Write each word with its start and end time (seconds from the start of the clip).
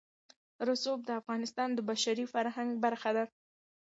رسوب 0.69 0.99
د 1.05 1.09
افغانستان 1.21 1.69
د 1.73 1.79
بشري 1.89 2.25
فرهنګ 2.33 2.69
برخه 2.85 3.09
ده. 3.17 3.25